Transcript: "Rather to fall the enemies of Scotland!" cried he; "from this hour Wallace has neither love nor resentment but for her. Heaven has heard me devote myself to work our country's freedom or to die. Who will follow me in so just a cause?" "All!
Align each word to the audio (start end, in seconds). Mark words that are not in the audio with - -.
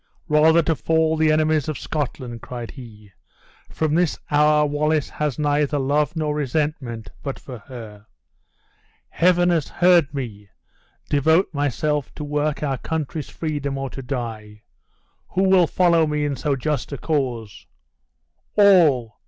"Rather 0.29 0.63
to 0.63 0.73
fall 0.75 1.15
the 1.15 1.31
enemies 1.31 1.69
of 1.69 1.77
Scotland!" 1.77 2.41
cried 2.41 2.71
he; 2.71 3.11
"from 3.69 3.93
this 3.93 4.17
hour 4.31 4.65
Wallace 4.65 5.09
has 5.09 5.37
neither 5.37 5.77
love 5.77 6.15
nor 6.15 6.33
resentment 6.33 7.11
but 7.21 7.37
for 7.37 7.59
her. 7.59 8.07
Heaven 9.09 9.51
has 9.51 9.67
heard 9.67 10.11
me 10.11 10.49
devote 11.07 11.53
myself 11.53 12.11
to 12.15 12.23
work 12.23 12.63
our 12.63 12.79
country's 12.79 13.29
freedom 13.29 13.77
or 13.77 13.91
to 13.91 14.01
die. 14.01 14.63
Who 15.33 15.43
will 15.43 15.67
follow 15.67 16.07
me 16.07 16.25
in 16.25 16.35
so 16.35 16.55
just 16.55 16.91
a 16.91 16.97
cause?" 16.97 17.67
"All! 18.55 19.19